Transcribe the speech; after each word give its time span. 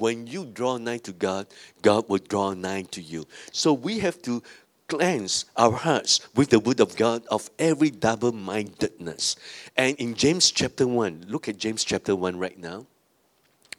When 0.00 0.26
you 0.26 0.46
draw 0.46 0.78
nigh 0.78 0.98
to 0.98 1.12
God, 1.12 1.46
God 1.82 2.08
will 2.08 2.18
draw 2.18 2.54
nigh 2.54 2.82
to 2.90 3.02
you. 3.02 3.26
So 3.52 3.72
we 3.72 3.98
have 3.98 4.20
to 4.22 4.42
cleanse 4.88 5.44
our 5.56 5.72
hearts 5.72 6.20
with 6.34 6.50
the 6.50 6.58
word 6.58 6.80
of 6.80 6.96
God 6.96 7.22
of 7.30 7.48
every 7.58 7.90
double 7.90 8.32
mindedness. 8.32 9.36
And 9.76 9.96
in 9.98 10.14
James 10.14 10.50
chapter 10.50 10.86
1, 10.86 11.26
look 11.28 11.48
at 11.48 11.58
James 11.58 11.84
chapter 11.84 12.16
1 12.16 12.38
right 12.38 12.58
now. 12.58 12.86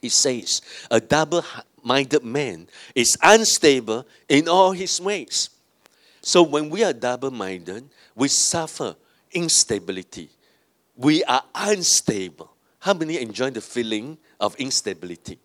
It 0.02 0.12
says, 0.12 0.62
A 0.90 1.02
double 1.02 1.44
minded 1.84 2.24
man 2.24 2.68
is 2.96 3.18
unstable 3.22 4.06
in 4.30 4.48
all 4.48 4.72
his 4.72 5.02
ways. 5.02 5.50
So 6.22 6.44
when 6.44 6.70
we 6.70 6.84
are 6.84 6.94
double 6.94 7.32
minded, 7.32 7.90
we 8.16 8.28
suffer 8.28 8.96
instability. 9.32 10.30
We 10.96 11.24
are 11.24 11.44
unstable. 11.56 12.51
How 12.82 12.96
many 12.96 13.20
enjoy 13.20 13.52
the 13.52 13.62
feeling 13.62 14.18
of 14.40 14.56
instability? 14.56 15.38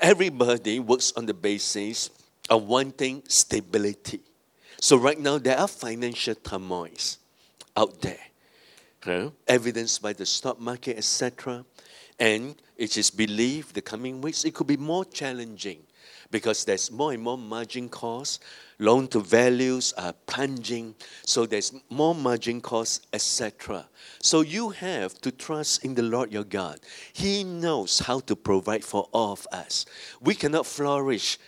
Everybody 0.00 0.78
works 0.78 1.12
on 1.16 1.26
the 1.26 1.34
basis 1.34 2.10
of 2.48 2.62
wanting 2.62 3.24
stability. 3.26 4.20
So 4.80 4.96
right 4.96 5.18
now 5.18 5.38
there 5.38 5.58
are 5.58 5.66
financial 5.66 6.36
turmoils 6.36 7.18
out 7.76 8.00
there, 8.02 8.20
huh? 9.02 9.30
evidenced 9.48 10.00
by 10.00 10.12
the 10.12 10.24
stock 10.24 10.60
market, 10.60 10.96
etc. 10.96 11.64
And 12.20 12.54
it 12.76 12.96
is 12.96 13.10
believed 13.10 13.74
the 13.74 13.82
coming 13.82 14.20
weeks 14.20 14.44
it 14.44 14.54
could 14.54 14.68
be 14.68 14.76
more 14.76 15.04
challenging 15.04 15.80
because 16.30 16.64
there's 16.64 16.90
more 16.90 17.12
and 17.12 17.22
more 17.22 17.38
margin 17.38 17.88
costs. 17.88 18.40
loan 18.78 19.08
to 19.08 19.20
values 19.20 19.94
are 19.96 20.12
plunging, 20.26 20.94
so 21.24 21.46
there's 21.46 21.72
more 21.88 22.14
margin 22.14 22.60
costs, 22.60 23.06
etc. 23.12 23.86
So 24.20 24.42
you 24.42 24.70
have 24.70 25.14
to 25.22 25.30
trust 25.30 25.84
in 25.84 25.94
the 25.94 26.02
Lord 26.02 26.32
your 26.32 26.44
God. 26.44 26.80
He 27.12 27.42
knows 27.44 28.00
how 28.00 28.20
to 28.20 28.36
provide 28.36 28.84
for 28.84 29.08
all 29.12 29.32
of 29.32 29.46
us. 29.52 29.86
We 30.20 30.34
cannot 30.34 30.66
flourish 30.66 31.38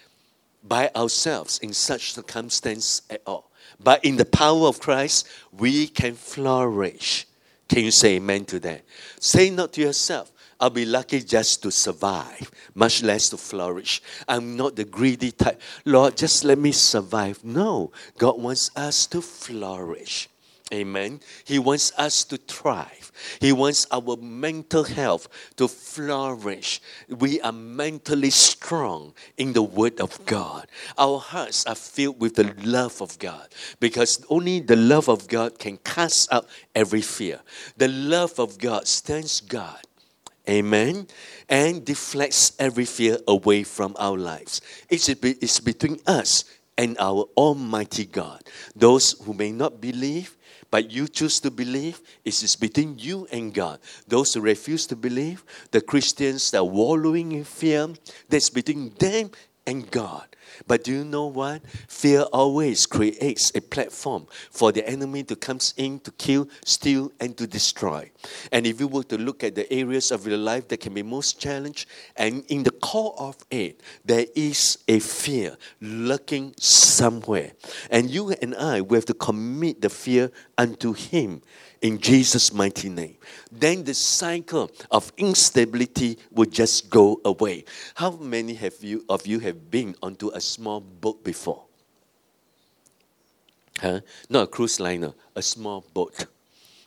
by 0.63 0.91
ourselves 0.95 1.59
in 1.59 1.73
such 1.73 2.15
circumstance 2.15 3.03
at 3.11 3.23
all. 3.27 3.51
But 3.81 4.05
in 4.05 4.17
the 4.17 4.25
power 4.25 4.67
of 4.67 4.81
Christ, 4.81 5.29
we 5.53 5.87
can 5.87 6.15
flourish. 6.15 7.27
Can 7.69 7.85
you 7.85 7.91
say 7.91 8.17
amen 8.17 8.47
to 8.47 8.59
that? 8.61 8.83
Say 9.21 9.51
not 9.51 9.73
to 9.75 9.81
yourself, 9.81 10.33
I'll 10.61 10.71
be 10.71 10.85
lucky 10.85 11.21
just 11.21 11.63
to 11.63 11.71
survive, 11.71 12.51
much 12.75 13.03
less 13.03 13.29
to 13.31 13.37
flourish. 13.37 14.03
I'm 14.27 14.57
not 14.57 14.75
the 14.75 14.85
greedy 14.85 15.31
type. 15.31 15.61
Lord, 15.85 16.17
just 16.17 16.45
let 16.45 16.59
me 16.59 16.73
survive. 16.73 17.45
No, 17.45 17.93
God 18.19 18.41
wants 18.41 18.71
us 18.75 19.07
to 19.07 19.23
flourish. 19.23 20.29
Amen. 20.73 21.21
He 21.45 21.59
wants 21.59 21.93
us 21.97 22.25
to 22.25 22.37
thrive. 22.37 23.11
He 23.41 23.53
wants 23.53 23.87
our 23.91 24.17
mental 24.17 24.85
health 24.85 25.29
to 25.57 25.67
flourish. 25.67 26.83
We 27.09 27.41
are 27.41 27.53
mentally 27.53 28.31
strong 28.31 29.15
in 29.39 29.55
the 29.55 29.63
Word 29.63 29.99
of 30.01 30.25
God. 30.27 30.67
Our 30.99 31.19
hearts 31.19 31.65
are 31.65 31.75
filled 31.75 32.21
with 32.21 32.35
the 32.35 32.53
love 32.65 33.01
of 33.01 33.19
God 33.19 33.49
because 33.81 34.25
only 34.29 34.61
the 34.61 34.77
love 34.77 35.09
of 35.09 35.27
God 35.27 35.59
can 35.59 35.79
cast 35.79 36.31
out 36.33 36.47
every 36.75 37.01
fear. 37.01 37.41
The 37.79 37.89
love 37.89 38.39
of 38.39 38.59
God 38.59 38.87
stands 38.87 39.41
God. 39.41 39.81
Amen. 40.49 41.07
And 41.49 41.85
deflects 41.85 42.53
every 42.59 42.85
fear 42.85 43.19
away 43.27 43.65
from 43.65 43.95
our 43.99 44.17
lives. 44.17 44.61
It's, 44.89 45.09
it's 45.09 45.61
between 45.61 45.99
us 46.07 46.45
and 46.77 46.97
our 46.99 47.27
Almighty 47.37 48.07
God. 48.07 48.43
Those 48.75 49.13
who 49.25 49.35
may 49.35 49.51
not 49.51 49.81
believe, 49.81 50.37
but 50.71 50.91
you 50.91 51.09
choose 51.09 51.41
to 51.41 51.51
believe, 51.51 52.01
it 52.25 52.43
is 52.43 52.55
between 52.55 52.99
you 52.99 53.27
and 53.33 53.53
God. 53.53 53.81
Those 54.07 54.35
who 54.35 54.41
refuse 54.41 54.87
to 54.89 54.97
believe, 54.97 55.45
the 55.71 55.81
Christians 55.81 56.51
that 56.51 56.59
are 56.59 56.65
wallowing 56.65 57.33
in 57.33 57.45
fear, 57.45 57.89
that's 58.29 58.51
between 58.51 58.93
them 58.99 59.31
and 59.69 59.91
God. 59.91 60.25
But 60.67 60.83
do 60.83 60.93
you 60.93 61.05
know 61.05 61.27
what? 61.27 61.61
Fear 61.89 62.23
always 62.33 62.87
creates 62.87 63.53
a 63.55 63.61
platform 63.61 64.27
for 64.51 64.73
the 64.73 64.89
enemy 64.89 65.23
to 65.25 65.37
come 65.37 65.59
in 65.77 66.01
to 66.01 66.11
kill, 66.13 66.49
steal, 66.65 67.13
and 67.21 67.37
to 67.37 67.47
destroy. 67.47 68.11
And 68.51 68.67
if 68.67 68.81
you 68.81 68.89
were 68.89 69.05
to 69.05 69.19
look 69.19 69.45
at 69.45 69.55
the 69.55 69.71
areas 69.71 70.11
of 70.11 70.27
your 70.27 70.39
life 70.39 70.69
that 70.69 70.81
can 70.81 70.95
be 70.95 71.03
most 71.03 71.39
challenged, 71.39 71.87
and 72.17 72.45
in 72.49 72.63
the 72.63 72.71
core 72.71 73.15
of 73.19 73.37
it, 73.51 73.83
there 74.07 74.25
is 74.35 74.79
a 74.89 75.01
fear 75.01 75.57
lurking 75.83 76.55
somewhere. 76.59 77.53
And 77.91 78.09
you 78.09 78.31
and 78.31 78.55
I, 78.55 78.81
we 78.81 78.97
have 78.97 79.05
to 79.07 79.15
commit 79.15 79.83
the 79.83 79.91
fear 79.91 80.33
unto 80.57 80.95
Him 80.95 81.43
in 81.81 81.99
Jesus' 81.99 82.53
mighty 82.53 82.89
name. 82.89 83.17
Then 83.51 83.85
the 83.85 83.95
cycle 83.95 84.71
of 84.91 85.13
instability 85.17 86.19
will 86.31 86.51
just 86.51 86.91
go 86.91 87.21
away. 87.25 87.65
How 87.95 88.11
many 88.13 88.55
have 88.55 88.83
you 88.83 89.05
of 89.09 89.27
you 89.27 89.39
have 89.41 89.71
been 89.71 89.95
onto 90.03 90.29
a 90.31 90.41
small 90.41 90.81
boat 90.81 91.23
before? 91.25 91.65
Huh? 93.81 94.01
Not 94.29 94.43
a 94.45 94.47
cruise 94.47 94.81
liner, 94.81 95.13
a 95.37 95.43
small 95.43 95.85
boat. 95.95 96.27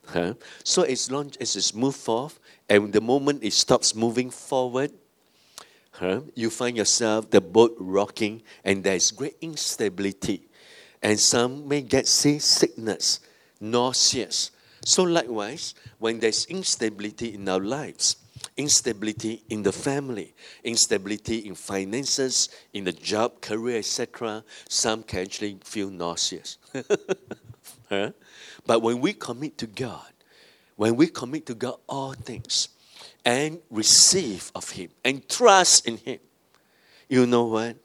Huh? 0.07 0.33
So 0.63 0.83
as 0.83 1.09
long 1.09 1.31
as 1.39 1.55
it's 1.55 1.73
moved 1.73 1.97
forth, 1.97 2.39
and 2.69 2.91
the 2.91 3.01
moment 3.01 3.43
it 3.43 3.53
stops 3.53 3.95
moving 3.95 4.29
forward, 4.29 4.91
huh, 5.91 6.21
you 6.35 6.49
find 6.49 6.75
yourself 6.75 7.29
the 7.29 7.41
boat 7.41 7.75
rocking, 7.79 8.41
and 8.63 8.83
there's 8.83 9.11
great 9.11 9.37
instability. 9.41 10.47
And 11.01 11.19
some 11.19 11.67
may 11.67 11.81
get 11.81 12.07
seasickness, 12.07 13.21
nauseous, 13.59 14.51
so, 14.83 15.03
likewise, 15.03 15.75
when 15.99 16.19
there's 16.19 16.45
instability 16.45 17.35
in 17.35 17.47
our 17.47 17.59
lives, 17.59 18.15
instability 18.57 19.43
in 19.49 19.61
the 19.61 19.71
family, 19.71 20.33
instability 20.63 21.39
in 21.39 21.53
finances, 21.53 22.49
in 22.73 22.85
the 22.85 22.91
job, 22.91 23.41
career, 23.41 23.77
etc., 23.77 24.43
some 24.67 25.03
can 25.03 25.19
actually 25.19 25.59
feel 25.63 25.89
nauseous. 25.89 26.57
huh? 27.89 28.11
But 28.65 28.81
when 28.81 29.01
we 29.01 29.13
commit 29.13 29.57
to 29.59 29.67
God, 29.67 30.11
when 30.75 30.95
we 30.95 31.07
commit 31.07 31.45
to 31.45 31.53
God 31.53 31.75
all 31.87 32.13
things 32.13 32.69
and 33.23 33.59
receive 33.69 34.51
of 34.55 34.71
Him 34.71 34.89
and 35.05 35.27
trust 35.29 35.87
in 35.87 35.97
Him, 35.97 36.19
you 37.07 37.27
know 37.27 37.45
what? 37.45 37.75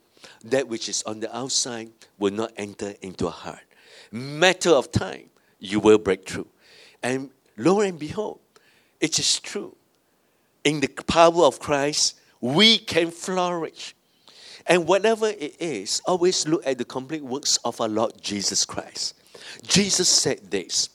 That 0.44 0.66
which 0.66 0.88
is 0.88 1.02
on 1.02 1.20
the 1.20 1.36
outside 1.36 1.90
will 2.18 2.32
not 2.32 2.52
enter 2.56 2.94
into 3.02 3.26
our 3.26 3.32
heart. 3.32 3.60
Matter 4.10 4.70
of 4.70 4.90
time, 4.90 5.28
you 5.58 5.78
will 5.78 5.98
break 5.98 6.26
through. 6.26 6.48
And 7.02 7.30
lo 7.56 7.80
and 7.80 7.98
behold, 7.98 8.40
it 9.00 9.18
is 9.18 9.40
true. 9.40 9.76
In 10.64 10.80
the 10.80 10.88
power 10.88 11.44
of 11.44 11.60
Christ, 11.60 12.18
we 12.40 12.78
can 12.78 13.10
flourish. 13.10 13.94
And 14.66 14.86
whatever 14.86 15.28
it 15.28 15.56
is, 15.60 16.02
always 16.06 16.46
look 16.48 16.66
at 16.66 16.78
the 16.78 16.84
complete 16.84 17.22
works 17.22 17.56
of 17.64 17.80
our 17.80 17.88
Lord 17.88 18.14
Jesus 18.20 18.64
Christ. 18.64 19.14
Jesus 19.62 20.08
said 20.08 20.50
this 20.50 20.90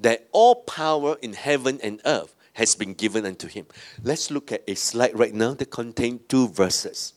that 0.00 0.28
all 0.30 0.54
power 0.54 1.16
in 1.20 1.32
heaven 1.32 1.80
and 1.82 2.00
earth 2.04 2.32
has 2.52 2.76
been 2.76 2.94
given 2.94 3.26
unto 3.26 3.48
him. 3.48 3.66
Let's 4.02 4.30
look 4.30 4.52
at 4.52 4.62
a 4.68 4.74
slide 4.74 5.18
right 5.18 5.34
now 5.34 5.54
that 5.54 5.70
contains 5.70 6.20
two 6.28 6.48
verses. 6.48 7.14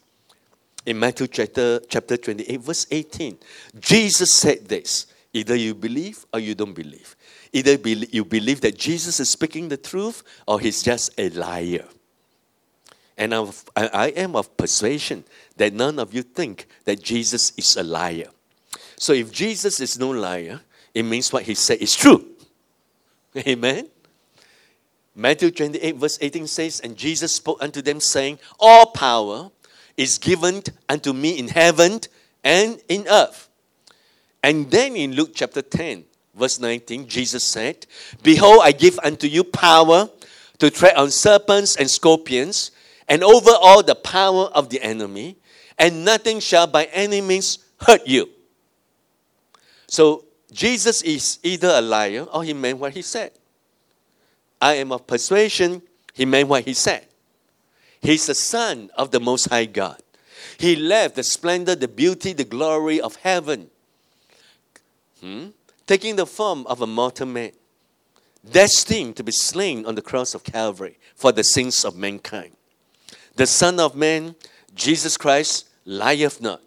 In 0.85 0.99
Matthew 0.99 1.27
chapter, 1.27 1.79
chapter 1.87 2.17
28, 2.17 2.59
verse 2.59 2.87
18, 2.89 3.37
Jesus 3.79 4.33
said 4.33 4.67
this 4.67 5.05
either 5.33 5.55
you 5.55 5.73
believe 5.73 6.25
or 6.33 6.39
you 6.39 6.55
don't 6.55 6.73
believe. 6.73 7.15
Either 7.53 7.73
you 7.85 8.25
believe 8.25 8.61
that 8.61 8.77
Jesus 8.77 9.19
is 9.19 9.29
speaking 9.29 9.69
the 9.69 9.77
truth 9.77 10.23
or 10.47 10.59
he's 10.59 10.81
just 10.81 11.11
a 11.17 11.29
liar. 11.29 11.85
And 13.17 13.33
I 13.75 14.07
am 14.15 14.35
of 14.35 14.57
persuasion 14.57 15.23
that 15.57 15.73
none 15.73 15.99
of 15.99 16.13
you 16.13 16.23
think 16.23 16.65
that 16.85 17.01
Jesus 17.01 17.53
is 17.57 17.75
a 17.77 17.83
liar. 17.83 18.29
So 18.97 19.13
if 19.13 19.31
Jesus 19.31 19.79
is 19.79 19.99
no 19.99 20.09
liar, 20.09 20.61
it 20.93 21.03
means 21.03 21.31
what 21.31 21.43
he 21.43 21.55
said 21.55 21.79
is 21.79 21.95
true. 21.95 22.25
Amen. 23.37 23.89
Matthew 25.15 25.51
28, 25.51 25.95
verse 25.97 26.17
18 26.21 26.47
says, 26.47 26.79
And 26.79 26.95
Jesus 26.95 27.33
spoke 27.33 27.61
unto 27.61 27.81
them, 27.81 27.99
saying, 27.99 28.39
All 28.59 28.87
power 28.87 29.51
is 29.97 30.17
given 30.17 30.63
unto 30.87 31.13
me 31.13 31.37
in 31.37 31.47
heaven 31.47 31.99
and 32.43 32.81
in 32.87 33.07
earth. 33.07 33.49
And 34.43 34.69
then 34.71 34.95
in 34.95 35.13
Luke 35.13 35.31
chapter 35.33 35.61
10, 35.61 36.03
verse 36.33 36.59
19, 36.59 37.07
Jesus 37.07 37.43
said, 37.43 37.85
Behold, 38.23 38.61
I 38.63 38.71
give 38.71 38.99
unto 39.03 39.27
you 39.27 39.43
power 39.43 40.09
to 40.59 40.69
tread 40.69 40.95
on 40.95 41.11
serpents 41.11 41.75
and 41.75 41.89
scorpions, 41.89 42.71
and 43.07 43.23
over 43.23 43.51
all 43.51 43.83
the 43.83 43.95
power 43.95 44.45
of 44.45 44.69
the 44.69 44.81
enemy, 44.81 45.37
and 45.77 46.05
nothing 46.05 46.39
shall 46.39 46.67
by 46.67 46.85
any 46.85 47.21
means 47.21 47.59
hurt 47.81 48.05
you. 48.07 48.29
So 49.87 50.25
Jesus 50.51 51.01
is 51.01 51.39
either 51.43 51.69
a 51.69 51.81
liar 51.81 52.23
or 52.23 52.43
he 52.43 52.53
meant 52.53 52.79
what 52.79 52.93
he 52.93 53.01
said. 53.01 53.31
I 54.61 54.75
am 54.75 54.91
of 54.91 55.07
persuasion, 55.07 55.81
he 56.13 56.25
meant 56.25 56.47
what 56.47 56.65
he 56.65 56.73
said. 56.73 57.07
He's 58.01 58.27
the 58.27 58.35
Son 58.35 58.89
of 58.95 59.11
the 59.11 59.19
Most 59.19 59.49
High 59.49 59.65
God. 59.65 60.01
He 60.57 60.75
left 60.75 61.15
the 61.15 61.23
splendor, 61.23 61.75
the 61.75 61.87
beauty, 61.87 62.33
the 62.33 62.43
glory 62.43 63.01
of 63.01 63.15
heaven 63.15 63.69
hmm, 65.21 65.47
taking 65.87 66.17
the 66.17 66.25
form 66.25 66.67
of 66.67 66.81
a 66.81 66.87
mortal 66.87 67.27
man, 67.27 67.51
destined 68.49 69.15
to 69.15 69.23
be 69.23 69.31
slain 69.31 69.85
on 69.85 69.95
the 69.95 70.01
cross 70.01 70.35
of 70.35 70.43
Calvary 70.43 70.99
for 71.15 71.31
the 71.31 71.43
sins 71.43 71.85
of 71.85 71.95
mankind. 71.95 72.57
The 73.35 73.47
Son 73.47 73.79
of 73.79 73.95
Man, 73.95 74.35
Jesus 74.75 75.15
Christ, 75.15 75.69
lieth 75.85 76.41
not. 76.41 76.61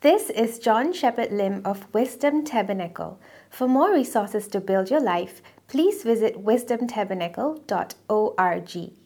This 0.00 0.30
is 0.30 0.58
John 0.58 0.92
Shepherd 0.92 1.30
Lim 1.32 1.62
of 1.64 1.86
Wisdom 1.94 2.44
Tabernacle. 2.44 3.20
For 3.50 3.68
more 3.68 3.92
resources 3.92 4.48
to 4.48 4.60
build 4.60 4.90
your 4.90 5.00
life, 5.00 5.40
please 5.68 6.02
visit 6.02 6.44
wisdomtabernacle.org. 6.44 9.05